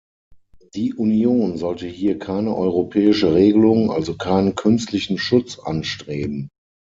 [0.73, 6.49] Die Union sollte hier keine europäische Regelung, also keinen künstlichen Schutz anstreben.